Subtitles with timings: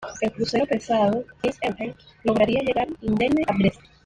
[0.21, 1.93] El crucero pesado "Prinz Eugen"
[2.23, 3.79] lograría llegar indemne a Brest.